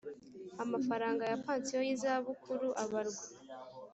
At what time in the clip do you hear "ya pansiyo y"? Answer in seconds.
1.31-1.91